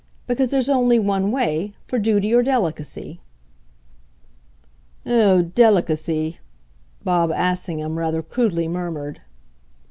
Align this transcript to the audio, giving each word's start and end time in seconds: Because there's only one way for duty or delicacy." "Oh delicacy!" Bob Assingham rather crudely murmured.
Because 0.25 0.49
there's 0.49 0.67
only 0.67 0.97
one 0.97 1.31
way 1.31 1.75
for 1.83 1.99
duty 1.99 2.33
or 2.33 2.41
delicacy." 2.41 3.21
"Oh 5.05 5.43
delicacy!" 5.43 6.39
Bob 7.03 7.29
Assingham 7.29 7.99
rather 7.99 8.23
crudely 8.23 8.67
murmured. 8.67 9.21